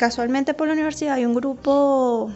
casualmente 0.00 0.54
por 0.54 0.66
la 0.66 0.72
universidad 0.72 1.16
hay 1.16 1.26
un 1.26 1.34
grupo, 1.34 2.30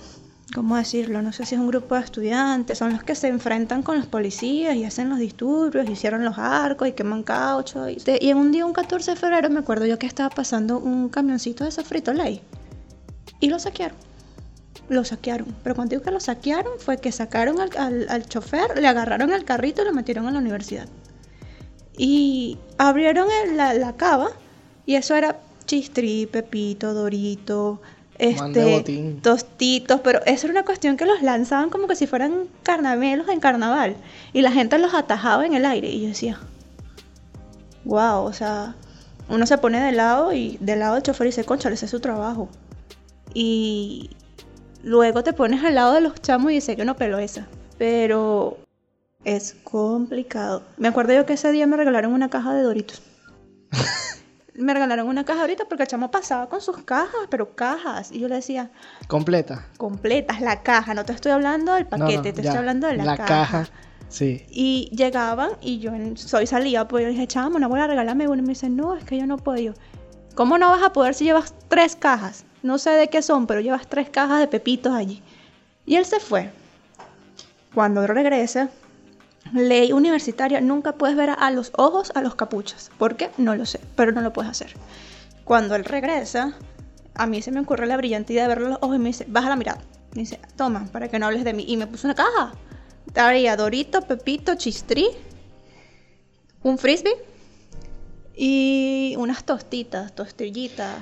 ¿cómo 0.54 0.76
decirlo? 0.76 1.22
No 1.22 1.32
sé 1.32 1.46
si 1.46 1.54
es 1.54 1.60
un 1.62 1.68
grupo 1.68 1.94
de 1.94 2.02
estudiantes, 2.02 2.76
son 2.76 2.92
los 2.92 3.02
que 3.02 3.14
se 3.14 3.28
enfrentan 3.28 3.82
con 3.82 3.96
los 3.96 4.04
policías 4.04 4.76
y 4.76 4.84
hacen 4.84 5.08
los 5.08 5.18
disturbios, 5.18 5.88
hicieron 5.88 6.26
los 6.26 6.36
arcos 6.36 6.88
y 6.88 6.92
queman 6.92 7.22
caucho. 7.22 7.88
Y, 7.88 7.96
en 8.06 8.36
un 8.36 8.52
día, 8.52 8.66
un 8.66 8.74
14 8.74 9.12
de 9.12 9.16
febrero, 9.16 9.48
me 9.48 9.60
acuerdo 9.60 9.86
yo 9.86 9.98
que 9.98 10.06
estaba 10.06 10.28
pasando 10.28 10.78
un 10.78 11.08
camioncito 11.08 11.64
de 11.64 11.70
sofrito 11.70 12.12
ley 12.12 12.42
y 13.40 13.48
lo 13.48 13.58
saquearon. 13.58 13.96
Lo 14.90 15.02
saquearon. 15.02 15.56
Pero 15.62 15.74
cuando 15.74 15.92
digo 15.92 16.02
que 16.02 16.10
lo 16.10 16.20
saquearon 16.20 16.74
fue 16.80 16.98
que 16.98 17.12
sacaron 17.12 17.62
al, 17.62 17.70
al, 17.78 18.06
al 18.10 18.26
chofer, 18.26 18.78
le 18.78 18.86
agarraron 18.86 19.32
el 19.32 19.46
carrito 19.46 19.80
y 19.80 19.86
lo 19.86 19.94
metieron 19.94 20.26
a 20.26 20.32
la 20.32 20.38
universidad. 20.38 20.86
Y 21.96 22.58
abrieron 22.76 23.26
la, 23.54 23.72
la 23.72 23.96
cava 23.96 24.28
y 24.84 24.96
eso 24.96 25.14
era 25.14 25.38
chistri, 25.66 26.26
pepito, 26.26 26.94
dorito, 26.94 27.80
este, 28.18 29.16
tostitos, 29.22 30.00
pero 30.02 30.20
eso 30.24 30.46
era 30.46 30.52
una 30.52 30.64
cuestión 30.64 30.96
que 30.96 31.04
los 31.04 31.22
lanzaban 31.22 31.70
como 31.70 31.88
que 31.88 31.96
si 31.96 32.06
fueran 32.06 32.46
carnamelos 32.62 33.28
en 33.28 33.40
carnaval 33.40 33.96
y 34.32 34.42
la 34.42 34.52
gente 34.52 34.78
los 34.78 34.94
atajaba 34.94 35.46
en 35.46 35.54
el 35.54 35.64
aire 35.64 35.88
y 35.88 36.02
yo 36.02 36.08
decía, 36.08 36.38
wow, 37.84 38.24
o 38.24 38.32
sea, 38.32 38.76
uno 39.28 39.46
se 39.46 39.58
pone 39.58 39.80
de 39.80 39.92
lado 39.92 40.32
y 40.32 40.58
del 40.60 40.80
lado 40.80 40.94
del 40.94 41.02
chofer 41.02 41.26
y 41.26 41.30
dice, 41.30 41.44
concha, 41.44 41.68
ese 41.70 41.86
es 41.86 41.90
su 41.90 42.00
trabajo. 42.00 42.48
Y 43.32 44.10
luego 44.82 45.24
te 45.24 45.32
pones 45.32 45.64
al 45.64 45.74
lado 45.74 45.94
de 45.94 46.00
los 46.00 46.20
chamos 46.20 46.52
y 46.52 46.56
dices 46.56 46.76
que 46.76 46.84
no 46.84 46.96
peló 46.96 47.18
esa, 47.18 47.46
pero 47.78 48.58
es 49.24 49.56
complicado. 49.64 50.62
Me 50.76 50.88
acuerdo 50.88 51.14
yo 51.14 51.26
que 51.26 51.32
ese 51.32 51.50
día 51.50 51.66
me 51.66 51.76
regalaron 51.76 52.12
una 52.12 52.30
caja 52.30 52.54
de 52.54 52.62
Doritos. 52.62 53.02
me 54.54 54.72
regalaron 54.72 55.08
una 55.08 55.24
caja 55.24 55.42
ahorita 55.42 55.64
porque 55.66 55.82
el 55.84 55.88
chamo 55.88 56.10
pasaba 56.10 56.48
con 56.48 56.60
sus 56.60 56.78
cajas, 56.78 57.26
pero 57.28 57.54
cajas. 57.54 58.12
Y 58.12 58.20
yo 58.20 58.28
le 58.28 58.36
decía, 58.36 58.70
Completa. 59.08 59.66
completas 59.76 60.40
la 60.40 60.62
caja, 60.62 60.94
no 60.94 61.04
te 61.04 61.12
estoy 61.12 61.32
hablando 61.32 61.74
del 61.74 61.86
paquete, 61.86 62.16
no, 62.16 62.22
te 62.22 62.42
ya. 62.42 62.50
estoy 62.50 62.58
hablando 62.58 62.86
de 62.86 62.96
la, 62.96 63.16
caja. 63.16 63.66
Sí. 64.08 64.46
Y 64.50 64.90
llegaban 64.94 65.52
y 65.60 65.80
yo 65.80 65.90
soy 66.14 66.46
salía, 66.46 66.86
pues 66.86 67.04
yo 67.04 67.10
dije, 67.10 67.26
chamo, 67.26 67.58
no 67.58 67.68
voy 67.68 67.80
a 67.80 67.86
regalarme 67.86 68.28
uno. 68.28 68.40
Y 68.40 68.42
me 68.42 68.50
dice, 68.50 68.68
no, 68.68 68.94
es 68.94 69.04
que 69.04 69.18
yo 69.18 69.26
no 69.26 69.38
puedo. 69.38 69.74
¿cómo 70.34 70.58
no 70.58 70.70
vas 70.70 70.82
a 70.82 70.92
poder 70.92 71.14
si 71.14 71.24
llevas 71.24 71.54
tres 71.68 71.96
cajas? 71.96 72.44
No 72.62 72.78
sé 72.78 72.90
de 72.90 73.08
qué 73.08 73.22
son, 73.22 73.46
pero 73.46 73.60
llevas 73.60 73.86
tres 73.86 74.08
cajas 74.10 74.40
de 74.40 74.48
pepitos 74.48 74.92
allí. 74.92 75.22
Y 75.86 75.96
él 75.96 76.04
se 76.04 76.20
fue. 76.20 76.50
Cuando 77.74 78.06
regresa, 78.06 78.70
ley 79.54 79.92
universitaria, 79.92 80.60
nunca 80.60 80.92
puedes 80.92 81.16
ver 81.16 81.30
a 81.30 81.50
los 81.50 81.70
ojos 81.76 82.10
a 82.14 82.22
los 82.22 82.34
capuchas. 82.34 82.90
¿Por 82.98 83.16
qué? 83.16 83.30
No 83.38 83.54
lo 83.54 83.64
sé, 83.64 83.80
pero 83.96 84.12
no 84.12 84.20
lo 84.20 84.32
puedes 84.32 84.50
hacer. 84.50 84.74
Cuando 85.44 85.76
él 85.76 85.84
regresa, 85.84 86.54
a 87.14 87.26
mí 87.26 87.40
se 87.40 87.52
me 87.52 87.60
ocurre 87.60 87.86
la 87.86 87.96
brillante 87.96 88.32
idea 88.32 88.42
de 88.42 88.48
verle 88.48 88.68
los 88.70 88.78
ojos 88.82 88.96
y 88.96 88.98
me 88.98 89.08
dice, 89.08 89.26
baja 89.28 89.48
la 89.48 89.56
mirada. 89.56 89.80
Me 90.14 90.22
dice, 90.22 90.40
toma, 90.56 90.86
para 90.92 91.08
que 91.08 91.18
no 91.18 91.26
hables 91.26 91.44
de 91.44 91.52
mí. 91.52 91.64
Y 91.68 91.76
me 91.76 91.86
puso 91.86 92.06
una 92.06 92.14
caja. 92.14 92.52
Traía 93.12 93.56
Dorito, 93.56 94.02
Pepito, 94.02 94.56
Chistrí, 94.56 95.08
un 96.62 96.78
frisbee 96.78 97.14
y 98.34 99.14
unas 99.18 99.44
tostitas, 99.44 100.14
tostillitas. 100.14 100.96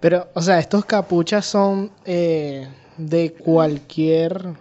Pero, 0.00 0.28
o 0.34 0.40
sea, 0.40 0.58
estos 0.58 0.86
capuchas 0.86 1.44
son 1.44 1.90
eh, 2.06 2.66
de 2.96 3.32
cualquier... 3.34 4.56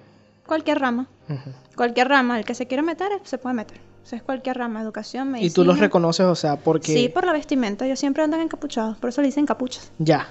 Cualquier 0.50 0.80
rama. 0.80 1.08
Ujú. 1.30 1.52
Cualquier 1.76 2.10
rama. 2.10 2.40
El 2.40 2.44
que 2.44 2.56
se 2.56 2.66
quiera 2.66 2.82
meter, 2.82 3.12
se 3.24 3.38
puede 3.38 3.54
meter. 3.54 3.78
O 4.04 4.08
sea, 4.10 4.18
es 4.18 4.24
cualquier 4.24 4.58
rama. 4.58 4.82
Educación, 4.82 5.30
medicina. 5.30 5.52
Y 5.52 5.54
tú 5.54 5.64
los 5.64 5.78
reconoces, 5.78 6.26
o 6.26 6.34
sea, 6.34 6.56
porque... 6.56 6.92
Sí, 6.92 7.08
por 7.08 7.24
la 7.24 7.34
vestimenta. 7.34 7.86
Ellos 7.86 8.00
siempre 8.00 8.24
andan 8.24 8.42
encapuchados. 8.42 8.98
Por 8.98 9.12
eso 9.12 9.22
le 9.22 9.28
dicen 9.28 9.46
capuchas. 9.46 9.92
Ya. 10.00 10.28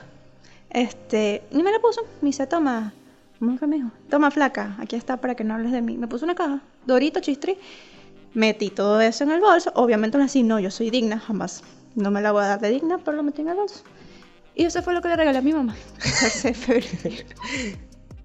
Este, 0.70 1.44
y 1.52 1.62
me 1.62 1.70
la 1.70 1.78
puso. 1.78 2.00
Me 2.20 2.30
dice, 2.30 2.48
toma. 2.48 2.92
¿Cómo 3.38 3.56
fue, 3.58 3.68
mijo? 3.68 3.92
Toma, 4.10 4.32
flaca. 4.32 4.76
Aquí 4.80 4.96
está 4.96 5.18
para 5.18 5.36
que 5.36 5.44
no 5.44 5.54
hables 5.54 5.70
de 5.70 5.82
mí. 5.82 5.96
Me 5.96 6.08
puso 6.08 6.24
una 6.24 6.34
caja. 6.34 6.62
Dorito, 6.84 7.20
chistri. 7.20 7.56
Metí 8.34 8.70
todo 8.70 9.00
eso 9.00 9.22
en 9.22 9.30
el 9.30 9.40
bolso. 9.40 9.70
Obviamente, 9.76 10.18
así, 10.18 10.42
no, 10.42 10.58
yo 10.58 10.72
soy 10.72 10.90
digna. 10.90 11.20
Jamás. 11.20 11.62
No 11.94 12.10
me 12.10 12.20
la 12.20 12.32
voy 12.32 12.42
a 12.42 12.48
dar 12.48 12.60
de 12.60 12.70
digna, 12.70 12.98
pero 13.04 13.16
lo 13.16 13.22
metí 13.22 13.42
en 13.42 13.50
el 13.50 13.54
bolso. 13.54 13.84
Y 14.56 14.64
eso 14.64 14.82
fue 14.82 14.94
lo 14.94 15.00
que 15.00 15.06
le 15.06 15.14
regalé 15.14 15.38
a 15.38 15.42
mi 15.42 15.52
mamá. 15.52 15.76
14 16.02 16.48
de 16.48 16.54
febrero. 16.54 17.24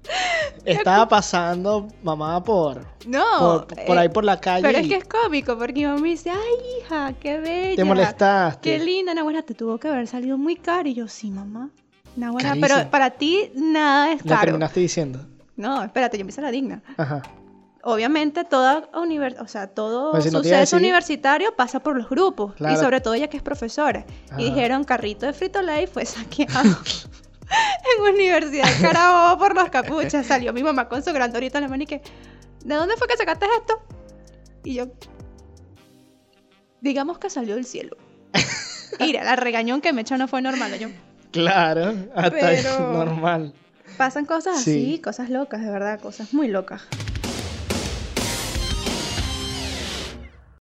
Estaba 0.66 1.08
pasando 1.08 1.88
mamá 2.04 2.44
por... 2.44 2.86
No. 3.06 3.24
por, 3.40 3.86
por 3.86 3.98
ahí 3.98 4.08
eh, 4.08 4.10
por 4.10 4.24
la 4.24 4.40
calle 4.40 4.62
Pero 4.62 4.78
es 4.78 4.88
que 4.88 4.96
es 4.96 5.06
cómico 5.06 5.58
porque 5.58 5.74
mi 5.74 5.86
mamá 5.86 6.00
me 6.00 6.10
dice, 6.10 6.30
ay, 6.30 6.80
hija, 6.80 7.14
qué 7.20 7.38
bella. 7.40 7.76
te 7.76 7.84
molestaste. 7.84 8.62
Qué 8.62 8.84
linda, 8.84 9.14
Nahuara, 9.14 9.42
te 9.42 9.54
tuvo 9.54 9.78
que 9.78 9.88
haber 9.88 10.08
salido 10.08 10.38
muy 10.38 10.56
caro. 10.56 10.88
Y 10.88 10.94
yo, 10.94 11.08
sí, 11.08 11.32
mamá. 11.32 11.70
Nahuara, 12.16 12.56
pero 12.60 12.90
para 12.90 13.10
ti 13.12 13.52
nada 13.56 14.12
es 14.12 14.24
caro. 14.24 14.42
terminaste 14.42 14.80
diciendo. 14.80 15.20
No, 15.56 15.84
espérate, 15.84 16.18
yo 16.18 16.26
me 16.26 16.30
hice 16.30 16.42
la 16.42 16.52
digna. 16.52 16.82
Ajá. 16.98 17.22
Obviamente, 17.86 18.46
toda 18.46 18.90
univers 18.94 19.38
o 19.42 19.48
sea, 19.48 19.68
todo 19.68 20.12
Pues 20.12 20.24
si 20.24 20.32
no 20.32 20.38
suceso 20.38 20.78
universitario 20.78 21.54
pasa 21.56 21.82
por 21.82 21.98
los 21.98 22.10
grupos. 22.10 22.54
Claro. 22.54 22.76
Y 22.76 22.78
sobre 22.78 23.02
todo 23.02 23.14
ella 23.14 23.28
que 23.28 23.38
es 23.38 23.44
profesora. 23.44 24.06
Ajá. 24.30 24.42
Y 24.42 24.46
dijeron, 24.46 24.86
carrito 24.86 25.26
de 25.26 25.34
Frito 25.34 25.62
Lay 25.62 25.88
fue 25.88 26.06
saqueado. 26.06 26.78
en 28.08 28.14
Universidad 28.14 28.66
de 28.76 28.82
Carabobo 28.82 29.38
por 29.40 29.56
los 29.56 29.70
capuchas. 29.70 30.26
Salió 30.26 30.54
mi 30.54 30.64
mamá 30.64 30.88
con 30.90 31.04
su 31.04 31.12
gran 31.14 31.32
dorito 31.32 31.58
en 31.58 31.64
la 31.64 31.68
mano 31.70 31.84
y 31.84 31.86
que, 31.88 32.02
¿de 32.66 32.76
dónde 32.76 32.96
fue 32.98 33.08
que 33.08 33.18
sacaste 33.18 33.46
esto? 33.60 33.82
Y 34.64 34.76
yo, 34.76 34.88
digamos 36.82 37.18
que 37.20 37.30
salió 37.30 37.56
del 37.56 37.66
cielo. 37.66 37.98
Mira, 39.00 39.24
la 39.24 39.36
regañón 39.36 39.82
que 39.82 39.94
me 39.94 40.02
echó 40.02 40.18
no 40.18 40.28
fue 40.28 40.42
normal. 40.42 40.78
Yo, 40.80 40.90
Claro, 41.32 41.96
hasta 42.16 42.30
Pero- 42.32 42.80
normal. 42.94 43.54
pasan 43.98 44.26
cosas 44.26 44.62
Sí. 44.62 44.72
así, 44.72 45.00
cosas 45.02 45.30
locas, 45.32 45.62
de 45.62 45.70
verdad, 45.72 46.00
cosas 46.00 46.34
muy 46.34 46.48
locas. 46.48 46.84